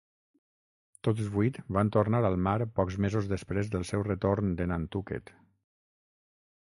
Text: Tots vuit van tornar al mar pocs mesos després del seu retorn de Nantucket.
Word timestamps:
Tots 1.07 1.27
vuit 1.35 1.59
van 1.77 1.91
tornar 1.97 2.21
al 2.29 2.37
mar 2.47 2.55
pocs 2.79 2.97
mesos 3.05 3.29
després 3.35 3.69
del 3.75 3.85
seu 3.93 4.07
retorn 4.09 4.57
de 4.63 4.71
Nantucket. 4.73 5.35